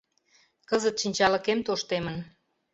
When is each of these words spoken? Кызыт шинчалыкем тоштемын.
Кызыт 0.69 0.95
шинчалыкем 1.01 1.59
тоштемын. 1.67 2.17